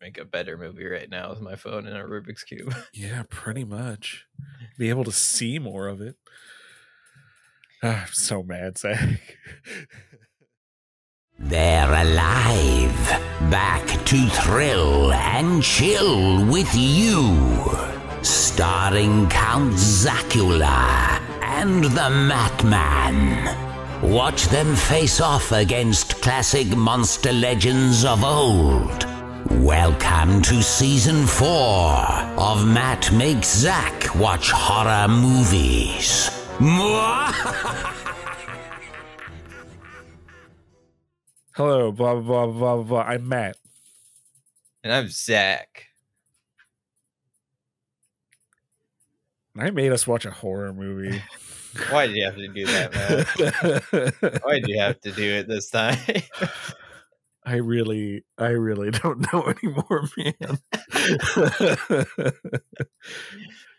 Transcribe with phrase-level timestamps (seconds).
[0.00, 2.74] make a better movie right now with my phone and a Rubik's cube.
[2.92, 4.26] Yeah, pretty much.
[4.78, 6.16] Be able to see more of it.
[7.80, 8.98] Ah, I'm so mad, Zach.
[11.38, 13.08] They're alive,
[13.52, 17.38] back to thrill and chill with you.
[18.22, 23.54] Starring Count Zacula and the Matman.
[24.02, 29.07] Watch them face off against classic monster legends of old.
[29.50, 31.96] Welcome to season four
[32.36, 36.28] of Matt Makes Zach Watch Horror Movies.
[41.54, 43.00] Hello, blah blah blah blah blah.
[43.00, 43.56] I'm Matt.
[44.84, 45.86] And I'm Zach.
[49.58, 51.22] I made us watch a horror movie.
[51.90, 54.40] Why did you have to do that, man?
[54.42, 55.98] Why did you have to do it this time?
[57.48, 60.58] I really, I really don't know anymore, man.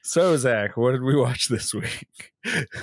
[0.02, 2.32] so, Zach, what did we watch this week?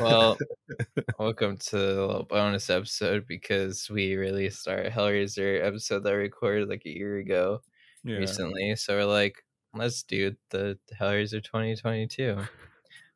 [0.00, 0.38] well,
[1.18, 6.68] welcome to the little bonus episode because we released our Hellraiser episode that I recorded
[6.68, 7.62] like a year ago
[8.04, 8.18] Yeah.
[8.18, 8.76] recently.
[8.76, 9.42] So we're like,
[9.74, 12.38] let's do the Hellraiser 2022.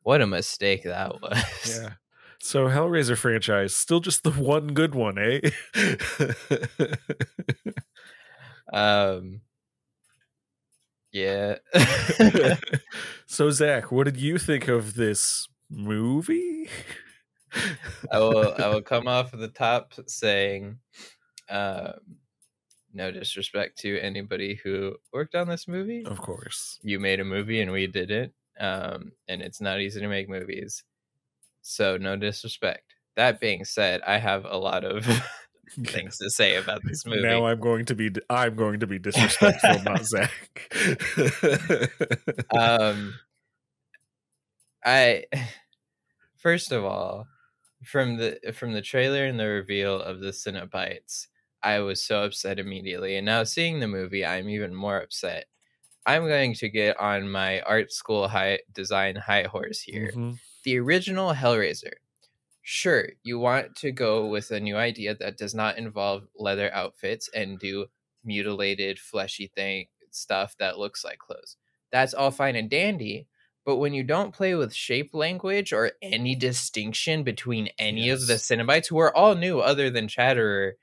[0.03, 1.79] What a mistake that was.
[1.81, 1.91] Yeah.
[2.43, 5.39] So Hellraiser franchise, still just the one good one, eh?
[8.71, 9.41] Um.
[11.11, 11.57] Yeah.
[13.25, 16.69] so Zach, what did you think of this movie?
[18.09, 18.53] I will.
[18.57, 20.79] I will come off the top saying,
[21.49, 21.93] um,
[22.93, 26.05] no disrespect to anybody who worked on this movie.
[26.05, 26.79] Of course.
[26.81, 28.33] You made a movie and we did it.
[28.59, 30.83] um, and it's not easy to make movies.
[31.61, 32.95] So no disrespect.
[33.15, 35.05] That being said, I have a lot of
[35.85, 37.21] things to say about this movie.
[37.21, 40.71] Now I'm going to be I'm going to be disrespectful, not Zach.
[42.51, 43.13] um
[44.83, 45.23] i
[46.37, 47.27] first of all
[47.83, 51.27] from the from the trailer and the reveal of the Cenobites,
[51.63, 55.45] i was so upset immediately and now seeing the movie i'm even more upset
[56.05, 60.39] i'm going to get on my art school high design high horse here Mhm.
[60.63, 61.93] The original hellraiser.
[62.63, 67.29] Sure you want to go with a new idea that does not involve leather outfits
[67.33, 67.87] and do
[68.23, 71.57] mutilated fleshy thing stuff that looks like clothes.
[71.91, 73.27] That's all fine and dandy
[73.65, 78.33] but when you don't play with shape language or any distinction between any of the
[78.33, 78.43] Yes.
[78.47, 80.73] Cenobites who are all new other than Chatterer,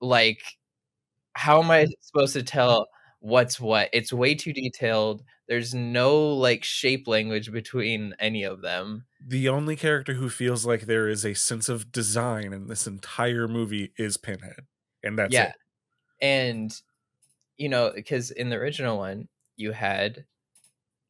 [0.00, 0.42] like
[1.34, 2.88] how am I supposed to tell
[3.20, 3.88] what's what?
[3.92, 5.22] It's way too detailed.
[5.48, 9.04] There's no like shape language between any of them.
[9.26, 13.48] The only character who feels like there is a sense of design in this entire
[13.48, 14.66] movie is Pinhead.
[15.02, 15.48] And that's yeah.
[15.48, 15.54] it.
[16.20, 16.74] And
[17.56, 20.24] you know, because in the original one, you had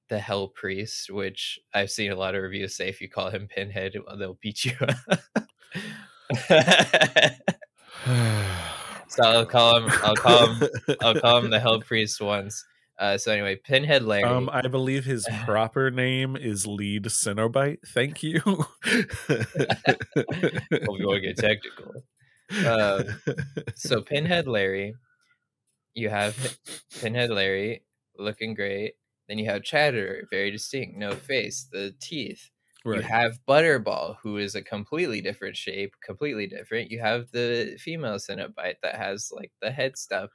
[0.08, 3.48] the Hell Priest, which I've seen a lot of reviews say if you call him
[3.48, 4.72] Pinhead, they'll beat you.
[9.19, 9.91] so I'll call him.
[10.03, 10.69] I'll call him.
[11.01, 12.65] I'll call him the Hell Priest once.
[12.99, 14.25] Uh, so anyway, Pinhead Larry.
[14.25, 17.79] Um, I believe his proper name is Lead Cenobite.
[17.87, 18.41] Thank you.
[18.45, 18.67] we'll
[20.99, 22.03] go get technical.
[22.65, 23.05] Uh,
[23.75, 24.95] so Pinhead Larry,
[25.95, 26.59] you have
[27.00, 27.85] Pinhead Larry
[28.19, 28.95] looking great.
[29.29, 32.50] Then you have Chatterer, very distinct, no face, the teeth.
[32.91, 36.91] You have Butterball, who is a completely different shape, completely different.
[36.91, 40.31] You have the female Cenobite that has like the head stuff,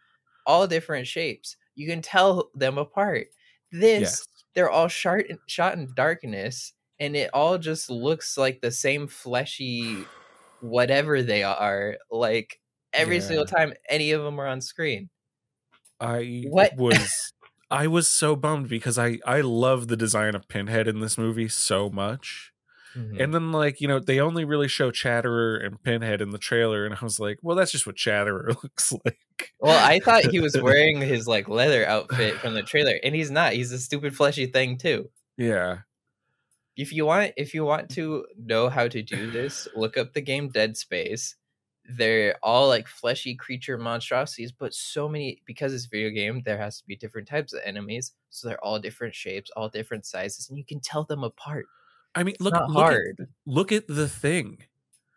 [0.46, 1.58] all different shapes.
[1.76, 3.28] You can tell them apart.
[3.72, 4.28] This, Yes.
[4.54, 10.12] they're all shot shot in darkness, and it all just looks like the same fleshy,
[10.60, 11.98] whatever they are.
[12.12, 12.62] Like
[12.94, 15.10] every single time any of them are on screen.
[16.00, 16.72] I What?
[16.72, 17.33] was
[17.74, 21.50] I was so bummed because I I love the design of Pinhead in this movie
[21.50, 22.54] so much.
[22.96, 23.20] Mm-hmm.
[23.20, 26.86] And then like, you know, they only really show Chatterer and Pinhead in the trailer
[26.86, 29.54] and I was like, well, that's just what Chatterer looks like.
[29.60, 33.32] Well, I thought he was wearing his like leather outfit from the trailer, and he's
[33.32, 33.54] not.
[33.54, 35.10] He's a stupid fleshy thing too.
[35.36, 35.80] Yeah.
[36.78, 40.22] if you want if you want to know how to do this look up the
[40.22, 41.36] game dead space
[41.90, 46.58] they're all like fleshy creature monstrosities but so many because it's a video game there
[46.58, 50.48] has to be different types of enemies so they're all different shapes all different sizes
[50.50, 51.66] and you can tell them apart
[52.16, 54.60] I mean, look look at, hard look at the thing.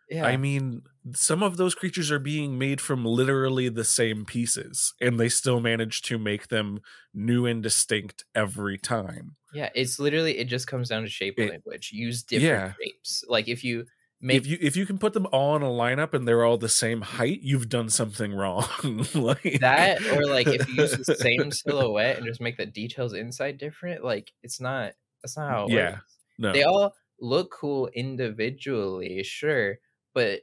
[0.09, 0.81] yeah I mean,
[1.13, 5.59] some of those creatures are being made from literally the same pieces, and they still
[5.61, 6.79] manage to make them
[7.13, 9.35] new and distinct every time.
[9.53, 12.73] yeah it's literally it just comes down to shape It- language use different yeah.
[12.83, 13.85] shapes like if you
[14.19, 16.57] make if you if you can put them all in a lineup and they're all
[16.57, 18.65] the same height, you've done something wrong.
[19.13, 23.13] like that or like if you use the same silhouette and just make the details
[23.13, 26.17] inside different, like it's not that's not how it Yeah, works.
[26.37, 26.53] no.
[26.53, 29.79] They all look cool individually, sure,
[30.13, 30.41] but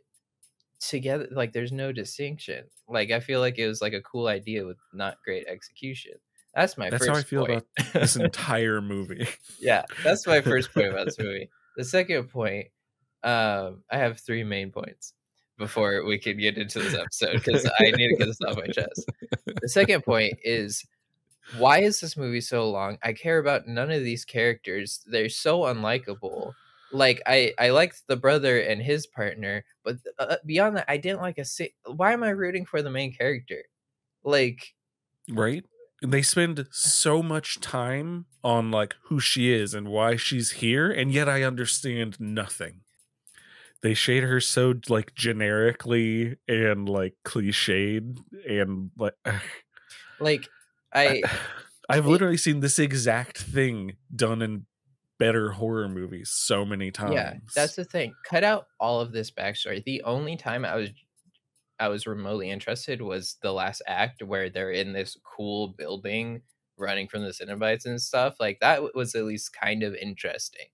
[0.81, 2.65] together like there's no distinction.
[2.89, 6.13] Like I feel like it was like a cool idea with not great execution.
[6.55, 7.65] That's my That's first how I feel point.
[7.79, 9.27] about this entire movie.
[9.59, 11.51] yeah, that's my first point about this movie.
[11.77, 12.69] The second point,
[13.25, 15.15] um, I have three main points
[15.57, 18.67] before we can get into this episode because I need to get this off my
[18.67, 19.11] chest.
[19.63, 20.85] The second point is
[21.59, 22.99] why is this movie so long?
[23.03, 25.01] I care about none of these characters.
[25.07, 26.53] They're so unlikable.
[26.93, 31.21] Like I, I liked the brother and his partner, but uh, beyond that, I didn't
[31.21, 31.45] like a.
[31.45, 33.63] Si- why am I rooting for the main character?
[34.23, 34.75] Like
[35.31, 35.65] right?
[36.03, 41.11] They spend so much time on like who she is and why she's here, and
[41.11, 42.84] yet I understand nothing.
[43.85, 49.13] They shade her so like generically and like cliched and like
[50.21, 50.49] like
[50.93, 51.23] I
[51.91, 54.65] I've it- literally seen this exact thing done in
[55.19, 57.13] better horror movies so many times.
[57.13, 58.15] Yeah, that's the thing.
[58.29, 59.85] Cut out all of this backstory.
[59.85, 60.89] The only time I was
[61.79, 66.41] I was remotely interested was the last act where they're in this cool building
[66.79, 68.37] running from the Cenobites and stuff.
[68.41, 70.69] Like that was at least kind of interesting.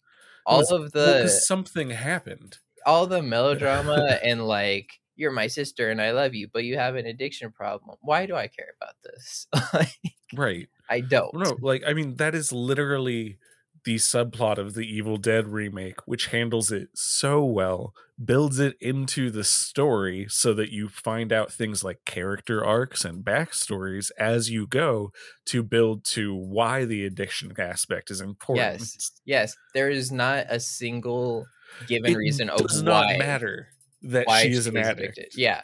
[0.46, 2.58] All was- of Well, something happened.
[2.86, 6.96] All the melodrama and like you're my sister and I love you, but you have
[6.96, 7.96] an addiction problem.
[8.00, 9.46] Why do I care about this?
[9.74, 10.68] Like, Right.
[10.88, 11.34] I don't.
[11.34, 13.38] No, like I mean that is literally
[13.84, 19.30] the subplot of the Evil Dead remake, which handles it so well, builds it into
[19.30, 24.66] the story so that you find out things like character arcs and backstories as you
[24.66, 25.12] go
[25.46, 28.80] to build to why the addiction aspect is important.
[28.80, 29.12] Yes.
[29.24, 31.46] Yes, there is not a single
[31.86, 33.68] given It reason of does why not matter
[34.02, 35.18] that why she is an addict.
[35.18, 35.38] addicted.
[35.38, 35.62] Yeah.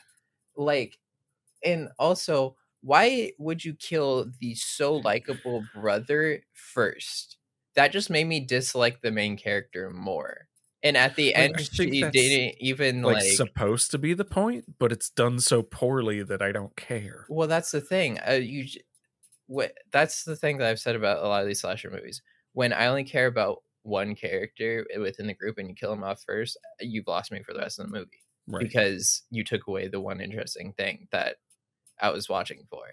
[0.56, 0.98] Like
[1.64, 7.36] and also why would you kill the so likable brother first?
[7.74, 10.48] That just made me dislike the main character more.
[10.82, 14.92] And at the end she didn't even Like, like, supposed to be the point, but
[14.92, 17.26] it's done so poorly that I don't care.
[17.28, 18.20] well that's the thing.
[18.26, 18.66] Uh, you
[19.46, 22.22] what that's the thing that I've said about a lot of these slasher movies.
[22.52, 26.22] When I only care about one character within the group and you kill him off
[26.26, 28.22] first, you've lost me for the rest of the movie.
[28.48, 28.62] Right.
[28.62, 31.36] because you took away the one interesting thing that
[32.00, 32.84] I was watching for.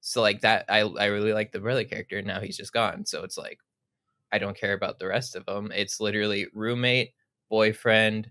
[0.00, 2.18] So like that, I I really like the brother character.
[2.18, 3.58] and Now he's just gone, so it's like
[4.30, 5.72] I don't care about the rest of them.
[5.74, 7.14] It's literally roommate,
[7.50, 8.30] boyfriend,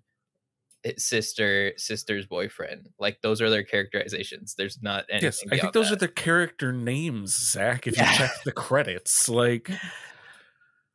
[0.86, 2.88] eh, sister, sister's boyfriend.
[3.00, 4.56] Like those are their characterizations.
[4.56, 5.28] There's not anything.
[5.28, 5.96] Yes, I think those that.
[5.96, 7.86] are the character names, Zach.
[7.86, 8.12] If Yeah.
[8.12, 9.70] you check the credits, like,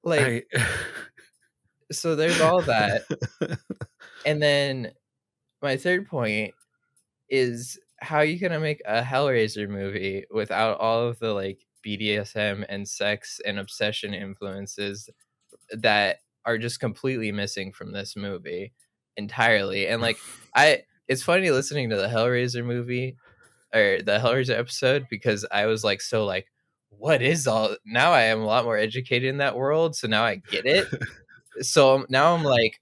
[0.06, 0.66] like I,
[1.92, 2.16] so.
[2.16, 3.02] There's all that.
[4.24, 4.90] And then
[5.62, 6.52] my third point
[7.30, 12.88] is how you gonna make a Hellraiser movie without all of the like BDSM and
[12.88, 15.08] sex and obsession influences
[15.70, 18.72] that are just completely missing from this movie
[19.16, 19.86] entirely.
[19.88, 20.18] And like
[20.54, 23.16] I it's funny listening to the Hellraiser movie
[23.74, 26.46] or the Hellraiser episode because I was like so like
[26.98, 30.24] what is all now I am a lot more educated in that world so now
[30.24, 30.86] I get it.
[31.60, 32.80] so um, now I'm like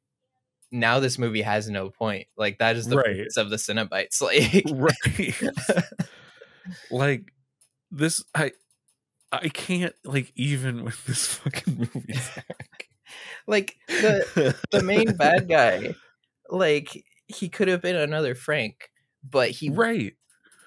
[0.71, 2.27] now this movie has no point.
[2.37, 3.17] Like that is the Right.
[3.17, 4.21] purpose of the Cenobites.
[4.21, 5.85] Like right,
[6.91, 7.33] like
[7.91, 8.53] this, I,
[9.33, 12.15] I can't like even with this fucking movie.
[13.47, 15.95] Like the the main bad guy,
[16.49, 18.91] like he could have been another Frank,
[19.29, 20.15] but he right?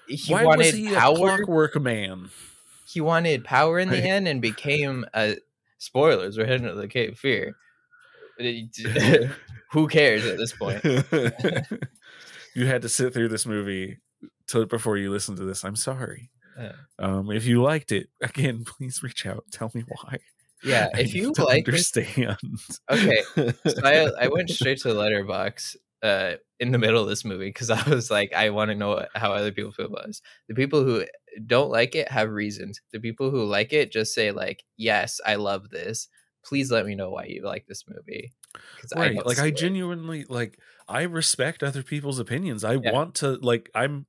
[0.07, 1.15] he Why wanted was he a power.
[1.17, 2.29] clockwork man?
[2.87, 5.35] He wanted power in the end and became a
[5.77, 6.37] spoilers.
[6.37, 7.55] We're heading to the Cape Fear.
[9.71, 10.83] Who cares at this point?
[12.55, 13.97] you had to sit through this movie
[14.47, 15.65] till before you listen to this.
[15.65, 16.29] I'm sorry.
[16.57, 16.71] Yeah.
[16.97, 19.43] Um, if you liked it, again, please reach out.
[19.51, 20.19] Tell me why.
[20.63, 22.37] Yeah, if you like this, understand.
[22.89, 27.23] Okay, so I I went straight to the Letterboxd uh in the middle of this
[27.25, 30.21] movie because I was like, I want to know how other people feel about this.
[30.47, 31.05] The people who
[31.45, 32.81] don't like it have reasons.
[32.91, 36.07] The people who like it just say like, yes, I love this.
[36.43, 38.33] Please let me know why you like this movie."
[38.93, 42.91] right don't like i genuinely like i respect other people's opinions i Yeah.
[42.91, 44.05] want to like i'm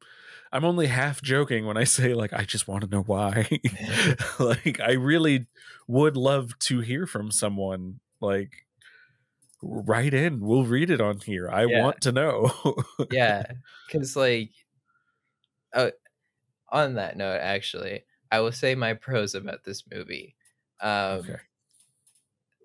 [0.53, 3.49] i'm only half joking when i say like i just want to know why
[4.39, 5.47] like i really
[5.87, 8.67] would love to hear from someone like
[9.63, 11.83] write in we'll read it on here i Yeah.
[11.83, 12.51] want to know
[13.11, 13.53] yeah
[13.87, 14.53] because like
[15.73, 15.91] uh,
[16.71, 20.37] on that note actually i will say my pros about this movie
[20.81, 21.41] um okay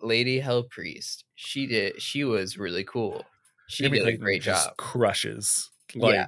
[0.01, 3.23] lady hell priest she did she was really cool
[3.65, 4.75] she did a great job.
[4.77, 5.71] Crushes.
[5.95, 6.27] Like, yeah.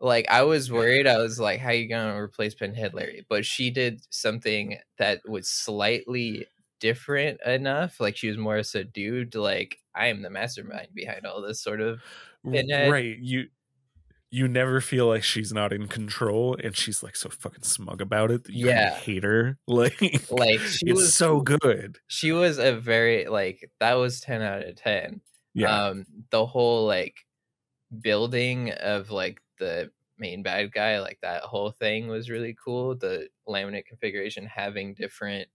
[0.00, 3.70] Like I was worried, I was like, "How you gonna replace Pinhead Larry?" But she
[3.70, 6.48] did something that was slightly
[6.80, 8.00] different enough.
[8.00, 9.34] Like she was more subdued.
[9.36, 12.00] Like I am the mastermind behind all this sort of
[12.78, 13.18] right.
[13.18, 13.48] You
[14.30, 18.30] you never feel like she's not in control, and she's like so fucking smug about
[18.32, 18.88] it that you Yeah.
[18.88, 19.58] hate her.
[19.68, 21.98] Like, Like she it's was so good.
[22.08, 25.22] she was a very like that was 10 out of 10
[25.54, 27.26] Yeah, um the whole like
[28.00, 33.28] building of like the main bad guy like that whole thing was really cool the
[33.46, 35.48] Lament Configuration having different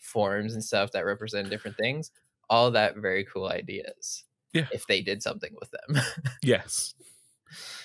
[0.00, 2.12] forms and stuff that represent different things
[2.48, 4.66] all that very cool ideas Yeah.
[4.72, 6.02] if they did something with them
[6.42, 6.94] yes.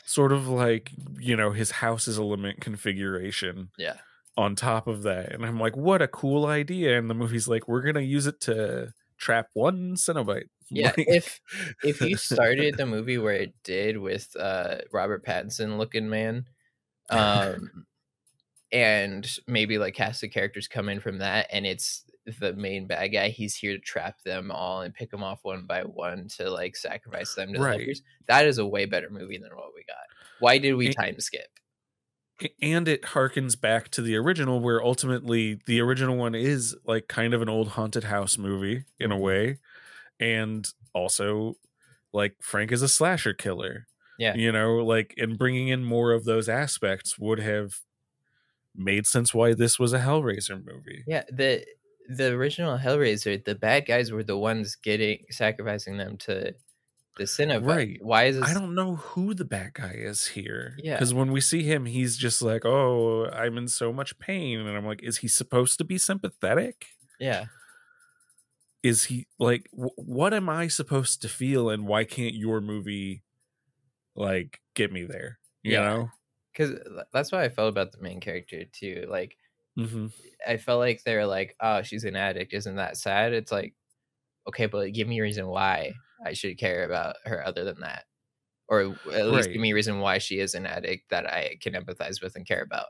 [0.06, 3.98] Sort of like you know his house is a Lament Configuration yeah
[4.38, 6.98] on top of that, and I'm like, what a cool idea!
[6.98, 10.48] And the movie's like, we're gonna use it to trap one Cenobite.
[10.72, 11.40] yeah Like- if
[11.84, 16.46] if you started the movie where it did with uh Robert Pattinson looking man
[17.10, 17.86] um
[18.72, 22.04] and maybe like cast the characters come in from that and it's
[22.40, 25.66] the main bad guy he's here to trap them all and pick them off one
[25.66, 27.98] by one to like sacrifice them to the Right.
[28.28, 29.98] that is a way better movie than what we got
[30.40, 31.48] why did we It- time skip
[32.62, 37.34] and it harkens back to the original where ultimately the original one is like kind
[37.36, 39.22] of an old haunted house movie in a Mhm.
[39.22, 39.60] way
[40.20, 41.56] and also
[42.14, 43.88] like frank is a slasher killer
[44.20, 44.36] Yeah.
[44.36, 47.80] you know like and bringing in more of those aspects would have
[48.76, 51.66] made sense why this was a hellraiser movie yeah the
[52.18, 56.54] the original hellraiser the bad guys were the ones getting sacrificing them to
[57.18, 57.66] the Cenobite.
[57.66, 58.00] Right.
[58.02, 60.96] why is this i don't know who the bad guy is here Yeah.
[60.96, 64.70] because when we see him he's just like oh i'm in so much pain and
[64.78, 66.86] i'm like is he supposed to be sympathetic
[67.20, 67.46] yeah
[68.84, 73.24] is he like wh- what am i supposed to feel and why can't your movie
[74.16, 75.82] like get me there you Yeah.
[75.82, 76.10] know
[76.52, 79.36] because uh, that's what i felt about the main character too like
[79.78, 80.08] mm-hmm.
[80.48, 82.54] I felt like they're like, oh, she's an addict.
[82.54, 83.34] Isn't that sad?
[83.34, 83.74] It's like,
[84.48, 85.94] okay, but give me a reason why
[86.26, 88.06] I should care about her other than that.
[88.68, 89.54] Or at least Right.
[89.54, 92.48] give me a reason why she is an addict that I can empathize with and
[92.48, 92.88] care about.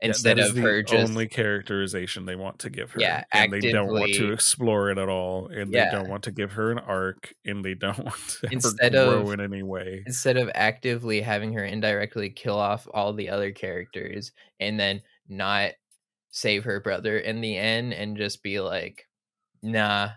[0.00, 3.24] Yeah, Instead is of the her just only characterization they want to give her Yeah,
[3.32, 5.90] and they don't want to explore it at all and Yeah.
[5.90, 9.26] they don't want to give her an arc and they don't want to Instead grow
[9.26, 13.52] of- in any way instead of actively having her indirectly kill off all the other
[13.52, 15.72] characters and then not
[16.30, 19.06] save her brother in the end and just be like,
[19.62, 20.10] nah.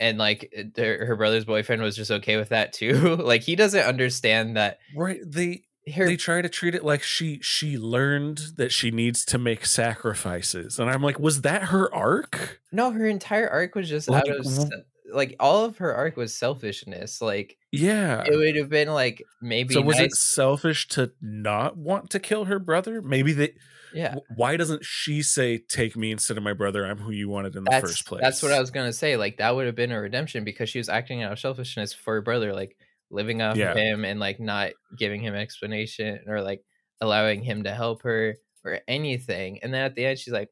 [0.00, 3.16] And like eh, her, her brother's boyfriend was just okay with that too.
[3.20, 7.38] like he doesn't understand that right they her they try to treat it like she
[7.42, 12.60] she learned that she needs to make sacrifices and i'm like was that her arc
[12.72, 14.70] no her entire arc was just Like, out of w-
[15.12, 17.20] like all of her arc was selfishness.
[17.20, 22.10] Like yeah it would have been like maybe so was it selfish to not want
[22.10, 23.52] to kill her brother maybe they
[23.94, 24.16] yeah.
[24.36, 27.64] why doesn't she say take me instead of my brother i'm who you wanted in
[27.64, 29.16] the that's, first place That's what I was gonna say.
[29.16, 32.14] Like that would have been a redemption because she was acting out of selfishness for
[32.14, 32.76] her brother, like
[33.10, 33.70] living off Yeah.
[33.72, 36.62] of him and like not giving him explanation or like
[37.00, 38.34] allowing him to help her
[38.64, 39.60] or anything.
[39.62, 40.50] And then at the end, she's like,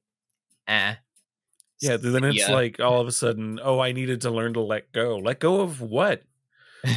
[0.69, 0.99] "Ah."
[1.81, 2.53] yeah then it's Yeah.
[2.53, 5.61] like all of a sudden oh i needed to learn to let go let go
[5.63, 6.23] of what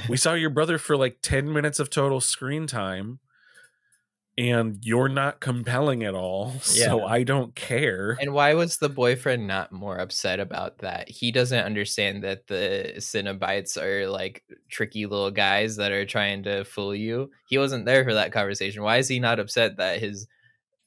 [0.10, 3.20] we saw your brother for like 10 minutes of total screen time
[4.38, 9.48] and you're not compelling at all so i don't care And why was the boyfriend
[9.48, 11.10] not more upset about that?
[11.10, 16.64] He doesn't understand that the Cenobites are like tricky little guys that are trying to
[16.66, 17.32] fool you.
[17.48, 18.84] He wasn't there for that conversation.
[18.84, 20.28] Why is he not upset that his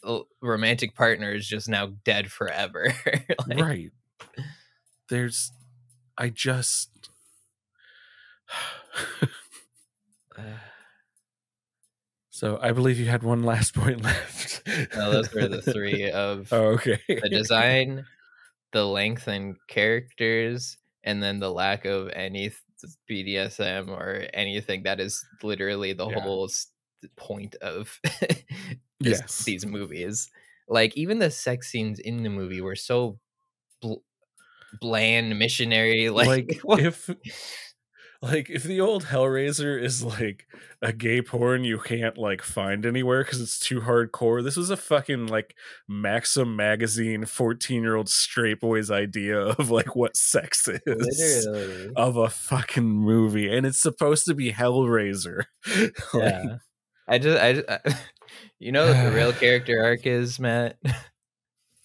[0.05, 2.93] uh, romantic partner is just now dead forever?
[3.47, 3.91] Like, right
[5.09, 5.53] there's
[6.17, 6.91] i just
[12.39, 14.63] so i believe you had one last point left
[14.95, 18.05] No, those were the three of oh okay the design,
[18.73, 22.53] the length and characters, and then the lack of any
[23.11, 26.21] BDSM or anything that is literally the Yeah.
[26.21, 26.49] whole
[27.17, 27.99] point of
[29.01, 29.45] Yes.
[29.45, 30.31] these movies.
[30.69, 33.19] Like even the sex scenes in the movie were so
[33.81, 34.05] bl-
[34.81, 36.11] bland, missionary.
[36.11, 37.11] Like, like if
[38.21, 40.47] like if the old hellraiser is like
[40.83, 44.77] a gay porn you can't like find anywhere because it's too hardcore this was a
[44.77, 45.55] fucking like
[45.87, 51.93] maxim magazine 14 year old straight boys idea of like what sex is literally.
[51.95, 55.45] of a fucking movie and it's supposed to be hellraiser
[56.13, 56.57] like, yeah.
[57.09, 57.81] I just, I, just, I,
[58.59, 60.79] you know, what the real character arc is Matt.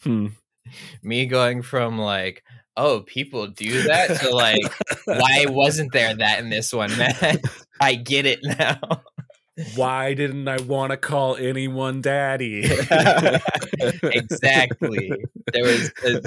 [0.04, 0.28] hmm.
[1.04, 2.44] me going from like
[2.78, 4.60] oh people do that So like
[5.06, 7.40] why wasn't there that in this one man
[7.82, 8.80] I get it now.
[9.76, 12.64] Why didn't I want to call anyone daddy?
[14.04, 15.12] exactly.
[15.52, 16.22] There was a,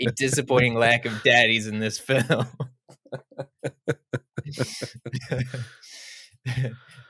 [0.00, 2.46] a disappointing lack of daddies in this film.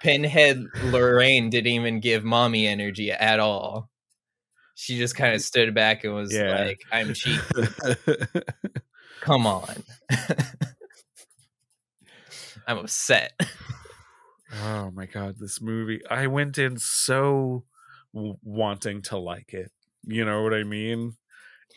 [0.01, 3.91] Pinhead Lorraine didn't even give mommy energy at all.
[4.78, 6.54] She just kind of stood back and was Yeah.
[6.64, 7.40] like, I'm cheap.
[9.23, 9.83] Come on.
[12.66, 13.33] I'm upset.
[14.62, 16.00] oh my god, this movie!
[16.11, 17.64] I went in so
[18.14, 19.71] w- wanting to like it.
[20.04, 21.16] You know what I mean?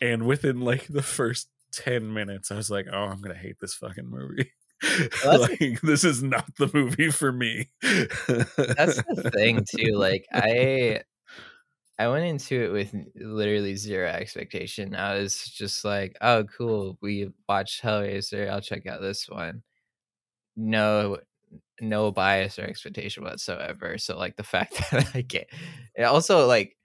[0.00, 3.74] And within like the first ten minutes, I was like, "Oh, I'm gonna hate this
[3.74, 4.52] fucking movie."
[5.26, 7.68] Well, like this is not the movie for me.
[7.82, 9.92] That's the thing too.
[9.94, 11.02] Like I
[12.00, 14.94] I went into it with literally zero expectation.
[14.94, 19.62] I was just like, oh cool, we watched Hellraiser, I'll check out this one.
[20.56, 21.18] No
[21.80, 23.98] no bias or expectation whatsoever.
[23.98, 25.48] So like the fact that I get
[25.94, 26.76] it also like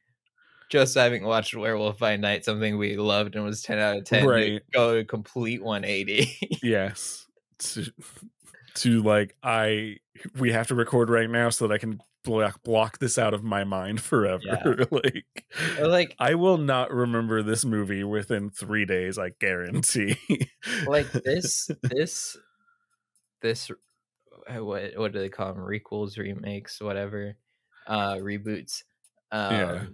[0.70, 4.26] just having watched Werewolf by Night, something we loved and was ten out of ten,
[4.26, 4.62] Right.
[4.74, 6.60] go a complete 180.
[6.64, 7.26] yes
[7.60, 7.86] to,
[8.74, 9.96] to like i
[10.40, 13.44] we have to record right now so that i can block block this out of
[13.44, 14.86] my mind forever Yeah.
[14.92, 15.46] like
[15.80, 20.18] Or, like i will not remember this movie within three days i guarantee
[20.88, 22.38] like this this
[23.42, 27.38] this uh, what what do they call them requels remakes whatever
[27.88, 28.84] uh reboots
[29.32, 29.86] um Yeah.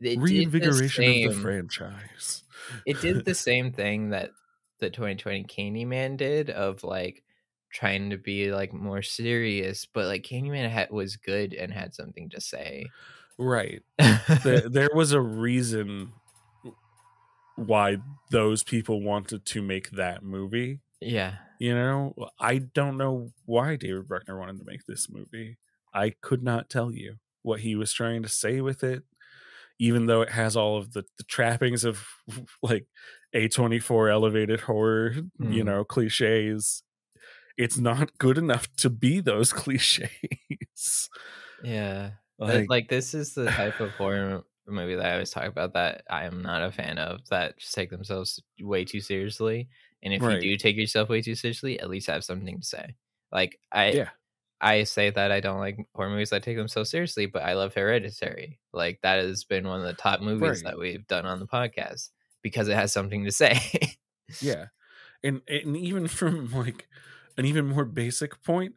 [0.00, 2.44] did the reinvigoration of the franchise
[2.86, 4.30] it did the same thing that
[4.78, 7.22] the 2020 Candyman did of like
[7.70, 12.30] trying to be like more serious but like Candyman had, was good and had something
[12.30, 12.94] to say
[13.38, 13.82] right
[14.42, 16.14] there, there was a reason
[17.54, 17.98] why
[18.30, 24.08] those people wanted to make that movie yeah You know, I don't know why David
[24.08, 25.58] Bruckner wanted to make this movie.
[25.94, 29.04] I could not tell you what he was trying to say with it,
[29.80, 32.06] even though it has all of the, the trappings of
[32.62, 32.86] like
[33.34, 35.64] A24 elevated horror, you Mhm.
[35.64, 36.82] know, cliches.
[37.56, 41.08] It's not good enough to be those cliches.
[41.60, 45.72] yeah Like, like this is the type of horror movie that I always talk about
[45.74, 49.68] that I am not a fan of that just take themselves way too seriously.
[50.02, 50.34] And if Right.
[50.42, 52.96] you do take yourself way too seriously, at least have something to say.
[53.32, 54.10] Like I yeah,
[54.60, 57.54] I say that I don't like horror movies that take them so seriously, but I
[57.54, 58.60] love Hereditary.
[58.72, 60.64] Like that has been one of the top movies Right.
[60.64, 62.10] that we've done on the podcast
[62.42, 63.58] because it has something to say.
[64.40, 64.66] yeah.
[65.24, 66.88] And and even from like
[67.36, 68.74] an even more basic point,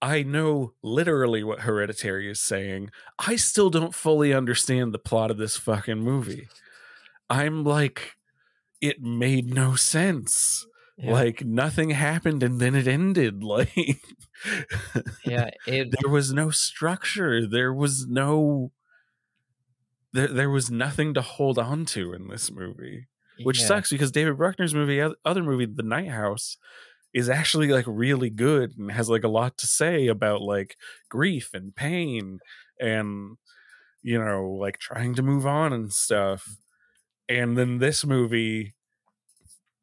[0.00, 2.90] I know literally what Hereditary is saying.
[3.18, 6.48] I still don't fully understand the plot of this fucking movie.
[7.28, 8.16] I'm like,
[8.80, 10.66] it made no sense.
[10.96, 11.12] Yeah.
[11.12, 13.42] Like nothing happened and then it ended.
[13.42, 14.00] Like
[15.24, 17.44] yeah, it there was no structure.
[17.46, 18.70] There was no
[20.12, 23.08] there there was nothing to hold on to in this movie
[23.42, 23.66] which yeah.
[23.66, 26.56] sucks because David Bruckner's movie, other movie, The Night House,
[27.14, 30.76] is actually like really good and has like a lot to say about like
[31.08, 32.38] grief and pain
[32.80, 33.36] and
[34.02, 36.56] you know like trying to move on and stuff.
[37.28, 38.74] And then this movie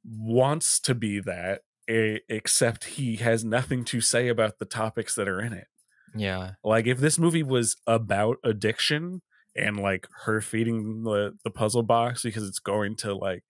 [0.03, 5.39] wants to be that, except he has nothing to say about the topics that are
[5.39, 5.67] in it.
[6.15, 6.51] Yeah.
[6.63, 9.21] Like if this movie was about addiction
[9.55, 13.43] and like her feeding the the puzzle box because it's going to like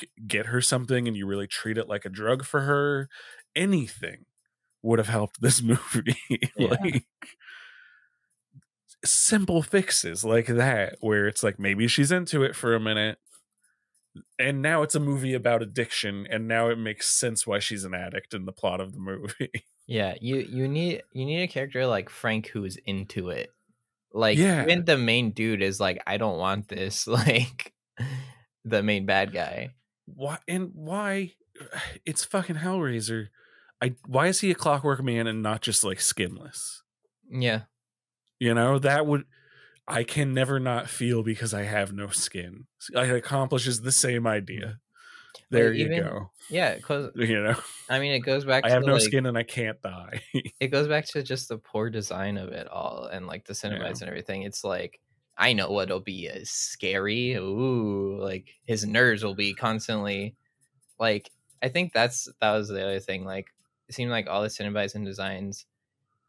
[0.00, 3.08] g- get her something and you really treat it like a drug for her,
[3.54, 4.24] anything
[4.82, 6.16] would have helped this movie.
[6.56, 6.68] Yeah.
[6.82, 7.04] like
[9.04, 13.18] simple fixes like that where it's like maybe she's into it for a minute
[14.38, 17.94] and now it's a movie about addiction and now it makes sense why she's an
[17.94, 19.50] addict in the plot of the movie.
[19.88, 23.50] Yeah, you you need you need a character like Frank who's into it.
[24.12, 24.64] Like Yeah.
[24.64, 27.06] even the main dude is like, I don't want this.
[27.06, 27.72] Like
[28.66, 29.70] the main bad guy.
[30.04, 31.32] why and why
[32.04, 33.28] it's fucking hellraiser.
[33.80, 36.82] I why is he a clockwork man and not just like skinless?
[37.30, 37.62] Yeah.
[38.38, 39.24] you know that would
[39.88, 42.66] i can never not feel because i have no skin.
[42.92, 44.26] It accomplishes the same mm-hmm.
[44.28, 44.78] idea.
[45.50, 46.30] There you even- go.
[46.48, 47.56] Yeah, because you know?
[47.88, 50.22] I mean it goes back i have no like, skin and i can't die.
[50.60, 54.00] It goes back to just the poor design of it all and like the cinemas
[54.00, 54.42] and everything.
[54.42, 55.00] It's like
[55.38, 57.34] I know what'll be as scary.
[57.34, 60.36] Ooh, like his nerves will be constantly
[60.98, 61.30] like
[61.62, 63.24] I think that's that was the other thing.
[63.24, 63.48] Like
[63.88, 65.66] it seemed like all the cinemas and designs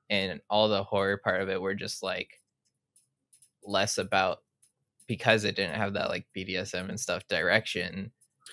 [0.10, 2.42] and all the horror part of it were just like
[3.64, 4.44] less about
[5.08, 8.12] because it didn't have that like BDSM and stuff direction.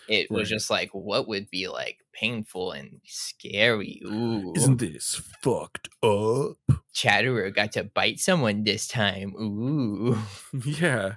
[0.09, 0.49] it was Right.
[0.51, 4.03] just like what would be like painful and scary.
[4.05, 6.57] Ooh, Isn't this fucked up?
[6.95, 9.35] Chatterer got to bite someone this time.
[9.37, 10.17] Ooh,
[10.65, 11.17] Yeah.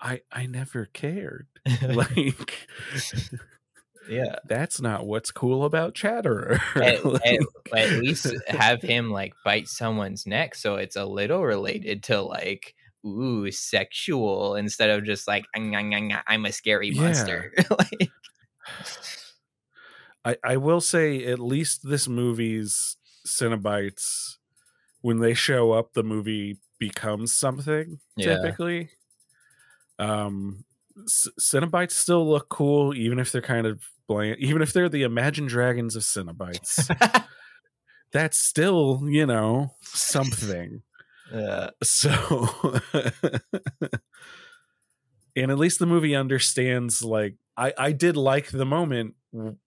[0.00, 1.46] I I never cared.
[1.82, 2.66] Like
[4.08, 4.36] yeah.
[4.46, 6.58] that's not what's cool about Chatterer.
[6.76, 7.40] At, Like, at,
[7.78, 12.74] at least have him like bite someone's neck, so it's a little related to like
[13.06, 17.02] ooh sexual instead of just like I'm a scary Yeah.
[17.02, 17.52] monster.
[17.70, 18.10] like,
[20.24, 24.36] I, I will say at least this movie's Cenobites,
[25.04, 28.36] when they show up, the movie becomes something Yeah.
[28.36, 28.88] typically.
[29.98, 30.64] Um
[31.06, 35.02] C- Cenobites still look cool, even if they're kind of bland, even if they're the
[35.02, 36.88] Imagine Dragons of Cenobites.
[38.12, 40.80] that's still, you know, something.
[41.30, 42.48] uh, So
[45.36, 49.16] and at least the movie understands like I I did like the moment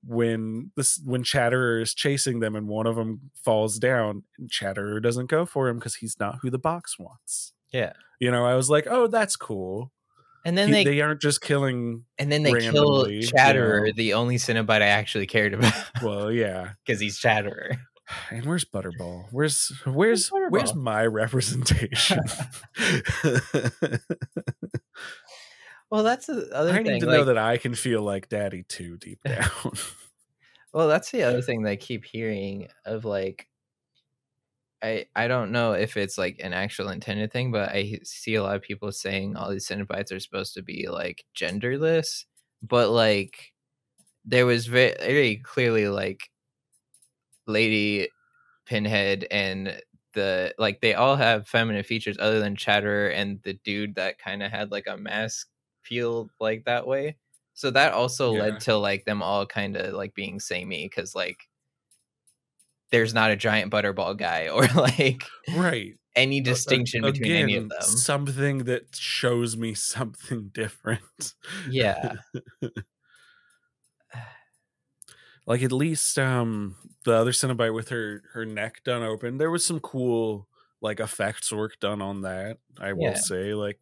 [0.06, 4.99] when this when Chatterer is chasing them and one of them falls down and Chatterer
[5.01, 7.53] doesn't go for him because he's not who the box wants.
[7.73, 9.91] yeah, You know, I was like, "Oh, that's cool."
[10.45, 12.63] and then He- they, they aren't just killing and then they kill
[13.03, 13.91] randomly, you Chatterer, know.
[13.95, 16.69] the only Cenobite I actually cared about well, yeah.
[16.86, 17.71] because he's Chatterer.
[18.32, 19.25] And where's Butterball?
[19.32, 20.75] Where's where's where's Butterball?
[20.75, 22.21] my representation?
[25.89, 26.88] Well, that's the other I thing.
[26.89, 29.50] I need to like- know that I can feel like daddy too deep down.
[30.73, 33.47] Well, that's the other thing that I keep hearing of like
[34.84, 38.43] I I don't know if it's like an actual intended thing, but I see a
[38.43, 42.26] lot of people saying all these Cenobites are supposed to be like genderless,
[42.62, 43.54] but like
[44.26, 46.30] there was very, very clearly like
[47.47, 48.10] Lady
[48.65, 49.82] Pinhead and
[50.13, 54.43] the like they all have feminine features other than Chatterer and the dude that kind
[54.43, 55.47] of had like a mask
[55.88, 57.17] feel like that way.
[57.54, 58.41] So that also Yeah.
[58.43, 61.39] led to like them all kind of like being samey because like
[62.91, 65.23] there's not a giant butterball guy or like
[65.56, 65.93] right.
[66.15, 67.82] any A- a- distinction between any of them.
[67.82, 71.34] Something that shows me something different.
[71.69, 72.15] Yeah.
[75.45, 79.65] Like at least um the other Cenobite with her her neck done open, there was
[79.65, 80.47] some cool
[80.82, 82.58] like effects work done on that.
[82.80, 83.13] I will Yeah.
[83.15, 83.80] say like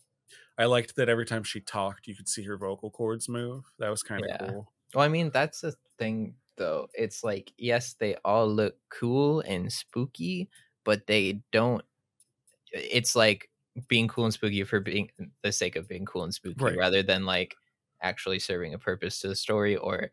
[0.58, 3.72] I liked that every time she talked, you could see her vocal cords move.
[3.80, 4.38] That was kind of Yeah.
[4.38, 4.72] cool.
[4.94, 6.88] Well, I mean, that's the thing though.
[6.94, 10.50] It's like yes, they all look cool and spooky,
[10.84, 11.84] but they don't
[12.74, 13.52] it's like
[13.89, 15.12] being cool and spooky for being
[15.44, 16.80] the sake of being cool and spooky Right.
[16.80, 17.58] rather than like
[18.02, 20.12] actually serving a purpose to the story or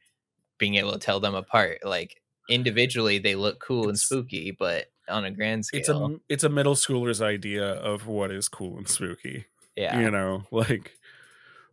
[0.58, 1.80] being able to tell them apart.
[1.84, 5.72] Like individually they look cool and spooky, but on a grand scale.
[5.72, 9.46] It's a it's a middle schooler's idea of what is cool and spooky.
[9.76, 9.98] Yeah.
[10.00, 10.92] you know like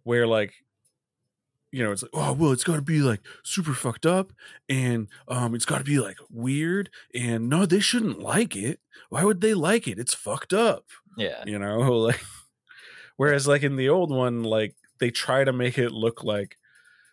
[0.04, 0.54] where like
[1.72, 4.32] you know it's like oh well it's got to be like super fucked up
[4.68, 9.24] and um it's got to be like weird and no they shouldn't like it why
[9.24, 10.86] would they like it it's fucked up
[11.18, 11.44] Yeah.
[11.46, 12.22] you know like
[13.18, 16.58] whereas like in the old one like they try to make it look like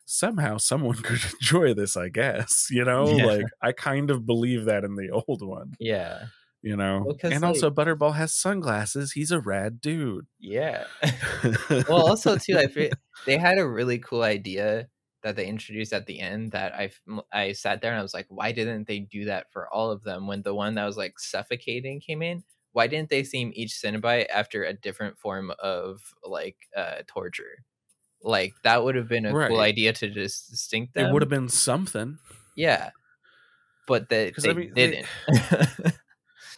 [0.07, 3.25] somehow someone could enjoy this i guess you know Yeah.
[3.27, 6.27] like i kind of believe that in the old one Yeah.
[6.66, 10.26] You know Well, and also butterball has sunglasses he's a rad dude.
[10.40, 10.85] Yeah.
[11.88, 12.90] well also too i feel
[13.24, 14.88] they had a really cool idea
[15.22, 16.90] that they introduced at the end that i
[17.33, 20.02] i sat there and i was like why didn't they do that for all of
[20.02, 20.26] them?
[20.26, 24.26] when the one that was like suffocating came in why didn't they theme each Cenobite
[24.29, 27.64] after a different form of like uh torture?
[28.22, 31.31] Like that would have been a cool idea to just distinct them it would have
[31.31, 32.18] been something.
[32.55, 32.90] Yeah
[33.87, 35.07] but they, they I mean, they- didn't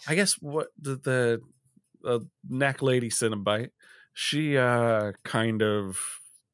[0.09, 1.41] I guess what the the
[2.05, 3.71] uh, neck lady Cenobite,
[4.15, 5.99] she uh kind of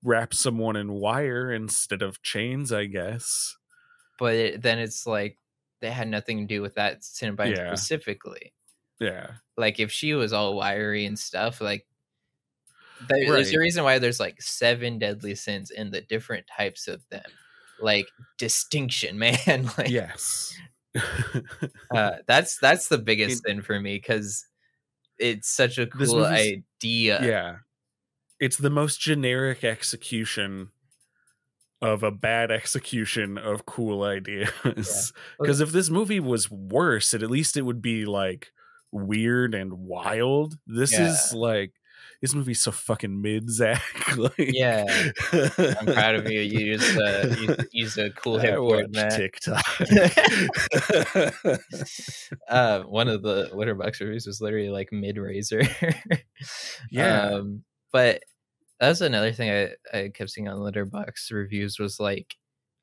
[0.03, 3.57] wraps someone in wire instead of chains, I guess.
[4.19, 5.39] but it, then it's like
[5.81, 7.75] they had nothing to do with that Cenobite Yeah.
[7.75, 8.53] specifically
[9.01, 9.33] Yeah.
[9.57, 11.87] like if she was all wiry and stuff like
[13.09, 17.03] there- there's a reason why there's like seven deadly sins and the different types of
[17.11, 17.25] them
[17.81, 18.07] like
[18.39, 20.55] distinction man like yes.
[21.95, 24.47] Uh, that's that's the biggest It- sin for me because
[25.19, 27.57] it's such a cool idea yeah.
[28.41, 30.71] It's the most generic execution
[31.81, 34.51] of a bad execution of cool ideas.
[35.39, 38.53] Because if this movie was worse, at least it would be like
[38.91, 40.57] weird and wild.
[40.67, 41.73] This is like
[42.21, 43.83] this movie's so fucking mid, Zach.
[44.17, 44.85] like, Yeah.
[45.33, 49.65] i'm proud of you you used uh, you used a cool hip word man TikTok.
[52.49, 55.63] uh one of the Letterboxd reviews was literally like mid razor
[56.91, 57.29] Yeah.
[57.31, 58.23] um but
[58.81, 59.51] That's another thing
[59.93, 62.35] I, I kept seeing on Letterboxd reviews was like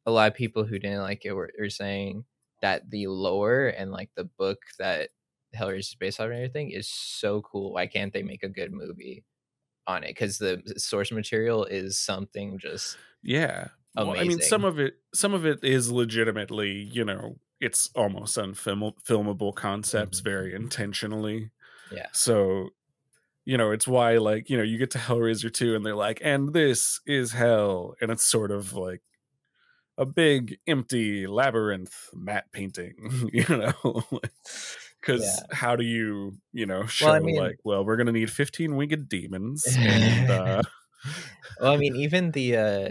[0.05, 2.25] a lot of people who didn't like it were, were saying
[2.61, 5.09] that the lore and like the book that
[5.55, 7.73] Hellraiser is based on and everything is so cool.
[7.73, 9.25] Why can't they make a good movie
[9.87, 10.09] on it?
[10.09, 13.69] Because the source material is something just Yeah.
[13.95, 18.37] Well, I mean, some of it, some of it is legitimately, you know, it's almost
[18.37, 20.21] unfilmable filmable concepts Mhm.
[20.21, 21.51] very intentionally.
[21.89, 22.11] yeah.
[22.11, 22.71] So,
[23.45, 26.21] you know, it's why like, you know, you get to Hellraiser 2 and they're like,
[26.23, 27.95] and this is hell.
[28.01, 29.01] And it's sort of like
[29.97, 34.03] a big empty labyrinth matte painting, you know.
[35.01, 35.55] Because Yeah.
[35.55, 38.75] how do you, you know, show Well, I mean- like, well, we're gonna need 15
[38.75, 40.61] winged demons and uh
[41.59, 42.89] well, I mean, even the uh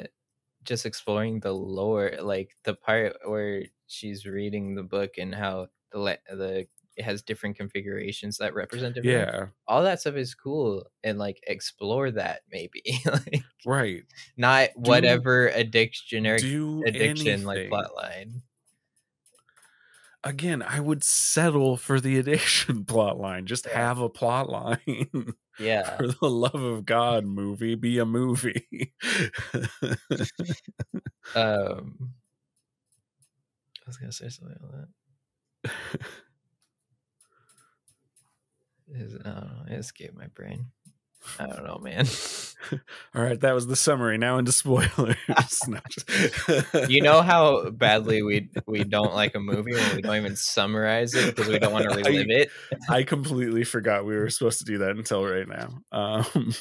[0.65, 5.99] just exploring the lore, like the part where she's reading the book and how the
[5.99, 10.85] le- the it has different configurations that represent different yeah, all that stuff is cool
[11.03, 14.05] and like explore that maybe like right.
[14.37, 17.71] not whatever addiction generic Do addiction like anything.
[17.73, 18.43] plotline
[20.25, 23.47] again, I would settle for the addiction plot line.
[23.47, 25.35] Just have a plot line.
[25.59, 28.95] yeah for the love of God, movie, be a movie.
[31.35, 32.11] um
[33.79, 34.89] i was gonna say something on
[35.63, 36.01] that
[38.93, 40.67] Is, I don't know, it escaped my brain.
[41.39, 42.07] I don't know, man.
[43.15, 44.19] All right, that was the summary.
[44.19, 45.17] Now into spoilers.
[46.89, 51.15] You know how badly we we don't like a movie when we don't even summarize
[51.15, 52.51] it because we don't want to I- relive it.
[52.89, 55.83] I completely forgot we were supposed to do that until right now.
[55.93, 56.55] Um,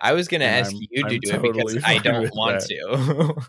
[0.00, 2.68] I was gonna ask I'm- you to I'm do it because I don't want that.
[2.68, 3.42] to.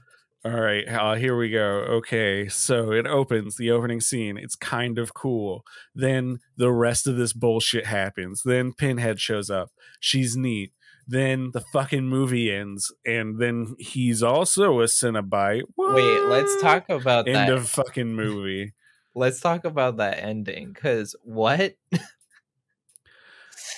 [0.45, 1.79] All right, uh, here we go.
[1.97, 4.37] Okay, so it opens the opening scene.
[4.37, 5.63] It's kind of cool.
[5.95, 8.43] Then the rest of this bullshit happens.
[8.45, 9.71] Then Pinhead shows up.
[9.99, 10.71] She's neat.
[11.07, 15.63] Then the fucking movie ends, and then he's also a Cenobite.
[15.77, 17.49] Wait, let's talk about End that.
[17.49, 18.73] of fucking movie.
[19.15, 21.73] let's talk about that ending because what?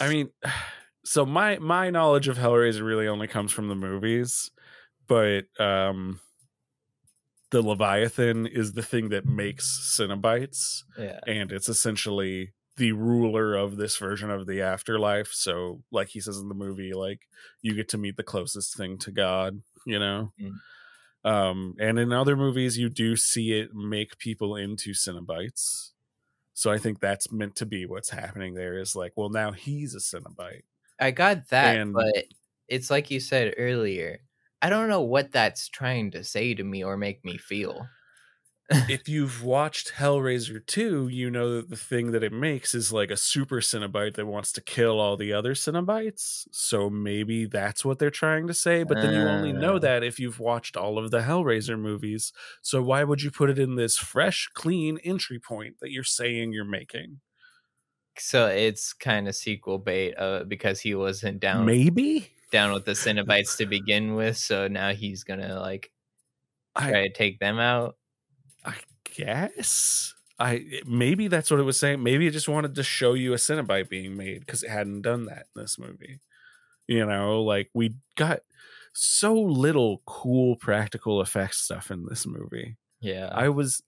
[0.02, 0.32] I mean,
[1.06, 4.52] so my my knowledge of Hellraiser really only comes from the movies,
[5.08, 6.20] but um
[7.52, 13.78] the Leviathan is the thing that makes Cenobites, Yeah, and it's essentially the ruler of
[13.78, 15.30] this version of the afterlife.
[15.32, 17.22] So, like he says in the movie, like
[17.62, 20.32] you get to meet the closest thing to God, you know.
[20.40, 20.52] Mm.
[21.30, 25.92] Um, and in other movies, you do see it make people into Cenobites.
[26.54, 28.78] So I think that's meant to be what's happening there.
[28.78, 30.64] Is like, well, now he's a Cenobite.
[31.00, 32.26] I got that, And- but
[32.68, 34.20] it's like you said earlier.
[34.62, 37.92] I don't know what that's trying to say to me or make me feel.
[38.88, 43.12] if you've watched Hellraiser 2, you know that the thing that it makes is like
[43.12, 46.48] a super Cenobite that wants to kill all the other Cenobites.
[46.52, 48.84] So maybe that's what they're trying to say.
[48.84, 49.80] But then you only know Ah.
[49.80, 52.32] that if you've watched all of the Hellraiser movies.
[52.62, 56.54] So why would you put it in this fresh, clean entry point that you're saying
[56.54, 57.20] you're making?
[58.20, 62.32] So it's kind of sequel bait uh, because he wasn't down Maybe?
[62.52, 64.38] Down with the Cenobites to begin with.
[64.38, 65.92] So now he's gonna like
[66.76, 67.96] I, try to take them out.
[68.66, 68.76] I
[69.16, 70.14] guess.
[70.40, 72.04] I maybe that's what it was saying.
[72.04, 75.26] Maybe it just wanted to show you a Cenobite being made because it hadn't done
[75.26, 76.20] that in this movie.
[76.88, 78.42] You know, like we got
[78.94, 82.78] so little cool practical effects stuff in this movie.
[83.00, 83.82] Yeah, I was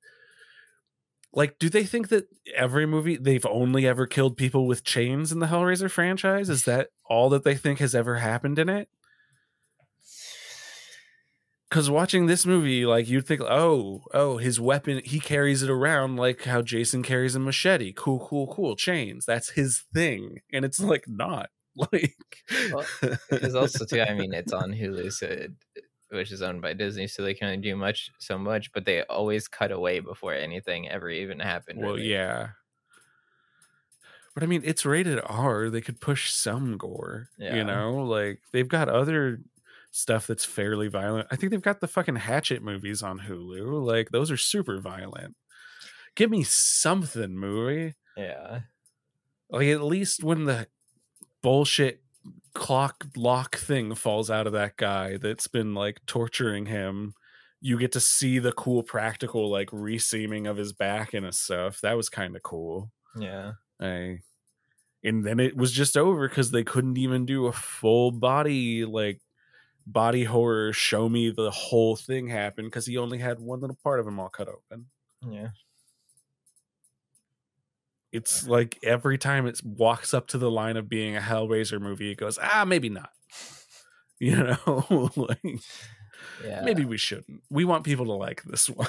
[1.32, 5.40] like, do they think that every movie they've only ever killed people with chains in
[5.40, 6.50] the Hellraiser franchise?
[6.50, 8.90] Is that all that they think has ever happened in it?
[11.70, 16.16] Because watching this movie, like you'd think, oh, oh, his weapon, he carries it around
[16.16, 17.94] like how Jason carries a machete.
[17.96, 18.76] Cool, cool, cool.
[18.76, 19.24] Chains.
[19.26, 20.40] That's his thing.
[20.52, 21.50] And it's like not.
[21.94, 22.18] Like
[22.74, 22.86] Well,
[23.30, 25.52] because also too, I mean, it's on Hulu, so it,
[26.10, 29.04] which is owned by Disney, so they can only do much so much, but they
[29.04, 31.80] always cut away before anything ever even happened.
[31.80, 32.12] Well, really.
[32.12, 32.50] yeah.
[34.34, 35.70] But I mean, it's rated R.
[35.70, 37.30] They could push some gore.
[37.38, 37.56] Yeah.
[37.56, 39.42] You know, like they've got other
[39.92, 41.28] stuff that's fairly violent.
[41.32, 43.84] I think they've got the fucking Hatchet movies on Hulu.
[43.86, 45.36] Like those are super violent.
[46.16, 47.96] Give me something, movie.
[48.18, 48.62] yeah,
[49.50, 50.68] Like at least when the
[51.42, 52.02] bullshit
[52.54, 57.14] clock lock thing falls out of that guy that's been like torturing him
[57.62, 61.96] you get to see the cool practical like reseaming of his back and stuff that
[61.98, 63.54] was kind of cool yeah.
[63.80, 64.20] I,
[65.04, 69.22] and then it was just over because they couldn't even do a full body like
[69.88, 74.00] body horror show me the whole thing happen because he only had one little part
[74.00, 74.86] of him all cut open
[75.30, 75.50] Yeah.
[78.12, 82.12] It's like every time it walks up to the line of being a Hellraiser movie,
[82.12, 83.10] it goes, ah, maybe not.
[84.22, 85.40] You know, like
[86.44, 86.62] Yeah.
[86.66, 87.42] maybe we shouldn't.
[87.50, 88.88] We want people to like this one.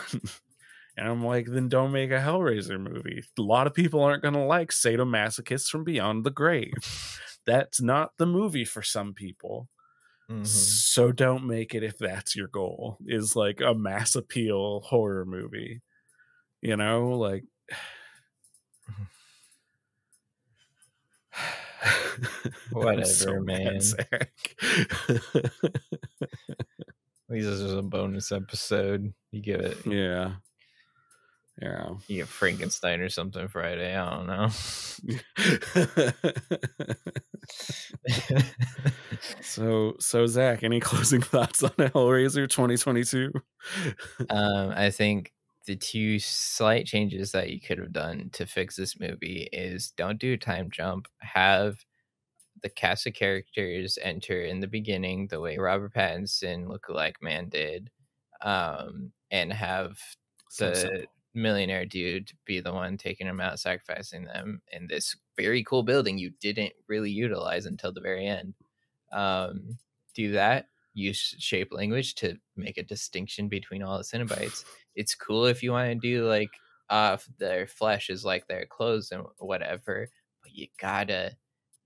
[0.97, 3.23] And I'm like, then don't make a Hellraiser movie.
[3.39, 6.75] A lot of people aren't going to like Sadomasochists from Beyond the Grave.
[7.47, 9.69] That's not the movie for some people.
[10.31, 10.47] Mhm.
[10.47, 15.81] So don't make it if that's your goal, is like a mass appeal horror movie.
[16.61, 17.45] You know, like.
[22.73, 23.77] Whatever, man.
[23.77, 23.83] At
[27.29, 29.13] least this is a bonus episode.
[29.31, 30.33] You give it, yeah.
[31.61, 31.91] Yeah.
[32.09, 33.95] you get Frankenstein or something Friday.
[33.95, 34.49] I don't know.
[39.43, 43.33] so so Zach, any closing thoughts on Hellraiser 2022?
[44.31, 45.33] um, I think
[45.67, 50.19] the two slight changes that you could have done to fix this movie is don't
[50.21, 51.09] do a time jump.
[51.21, 51.85] Have
[52.63, 57.91] the cast of characters enter in the beginning the way Robert Pattinson lookalike man did,
[58.43, 59.99] um, and have
[60.49, 61.07] So the simple.
[61.35, 66.19] millionaire dude be the one taking them out, sacrificing them in this very cool building
[66.19, 68.55] you didn't really utilize until the very end.
[69.13, 69.79] Um,
[70.15, 70.67] do that.
[70.95, 74.65] Use shape language to make a distinction between all the Cenobites.
[74.95, 76.51] It's cool if you want to do like
[76.89, 80.09] uh their flesh is like their clothes and whatever,
[80.43, 81.37] but you gotta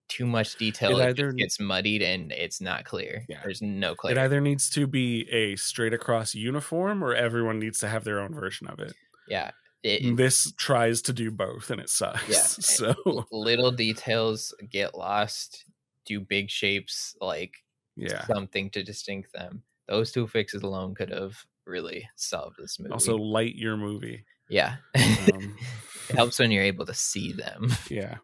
[0.08, 3.24] too much detail It it either- gets muddied and it's not clear.
[3.28, 3.40] Yeah.
[3.42, 4.12] There's no clear.
[4.12, 8.20] It either needs to be a straight across uniform or everyone needs to have their
[8.20, 8.94] own version of it.
[9.28, 9.50] yeah.
[9.82, 12.26] It, This tries to do both and it sucks.
[12.28, 15.66] Yeah, So little details get lost.
[16.06, 17.52] Do big shapes like
[17.96, 18.24] yeah.
[18.26, 19.62] something to distinct them.
[19.88, 22.92] Those two fixes alone could have really solved this movie.
[22.92, 24.24] Also light your movie.
[24.48, 25.56] yeah, Um,
[26.10, 27.72] it helps when you're able to see them.
[27.90, 28.16] yeah.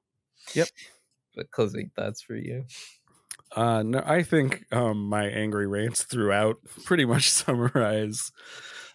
[0.55, 0.69] Yep.
[1.37, 2.65] But closing thoughts for you.
[3.55, 8.33] Uh no, I think um my angry rants throughout pretty much summarize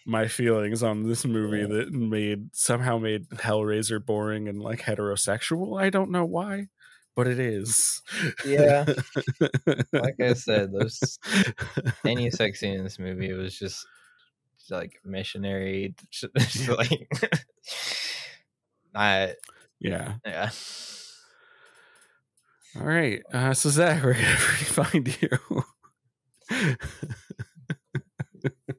[0.06, 1.66] my feelings on this movie Yeah.
[1.78, 5.80] that made somehow made Hellraiser boring and like heterosexual.
[5.80, 6.68] I don't know why,
[7.16, 8.02] but it is.
[8.44, 8.84] Yeah.
[9.92, 11.18] Like I said, those
[12.04, 13.86] any sex scene in this movie it was just,
[14.58, 15.94] just like missionary.
[16.10, 17.08] just like,
[18.94, 19.34] I
[19.80, 20.16] yeah.
[20.24, 20.50] yeah.
[22.78, 23.22] All right.
[23.32, 25.64] Uh so Zach, where can everybody find you?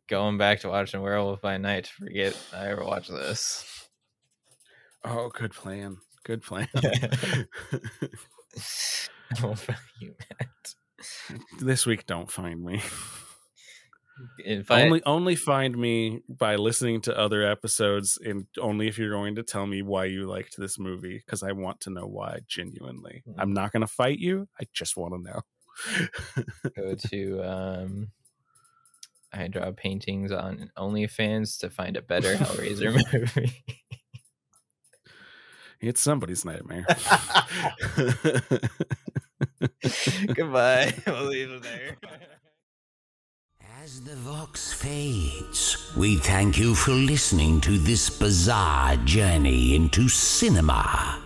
[0.08, 3.89] Going back to watching Werewolf by Night to forget I ever watched this.
[5.04, 5.97] oh, good plan.
[6.28, 6.68] Good plan.
[9.44, 10.76] oh, fuck you, Matt.
[11.62, 12.82] this week don't find me.
[14.70, 19.36] I, only only find me by listening to other episodes and only if you're going
[19.36, 23.22] to tell me why you liked this movie because I want to know why genuinely.
[23.28, 23.36] Mhm.
[23.38, 24.48] I'm not going to fight you.
[24.60, 25.42] I just want to know.
[26.76, 28.08] go to um
[29.32, 33.63] I draw paintings on OnlyFans to find a better Hellraiser movie.
[35.82, 36.86] It's somebody's nightmare.
[40.34, 40.94] Goodbye.
[41.08, 41.98] We'll leave it there.
[43.84, 51.22] As the Vox fades, we thank you for listening to this bizarre journey into cinema.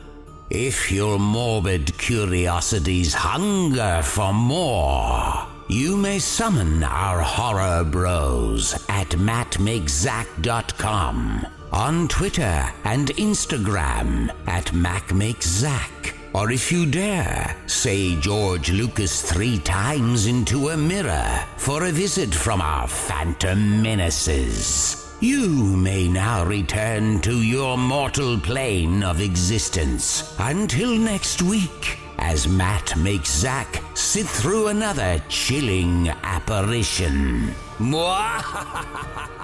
[0.51, 11.47] If your morbid curiosities hunger for more, you may summon our horror bros at mattmakezack.com,
[11.71, 16.13] on Twitter and Instagram at mattmakezack.
[16.33, 22.33] Or if you dare, say George Lucas three times into a mirror for a visit
[22.33, 25.13] from our phantom menaces.
[25.19, 30.35] You may now return to your mortal plane of existence.
[30.39, 37.53] Until next week, as Matt makes Zack sit through another chilling apparition.
[37.77, 39.40] Mwah!